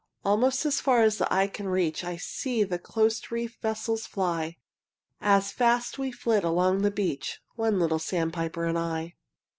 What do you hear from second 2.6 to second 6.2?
the close reefed vessels fly, As fast we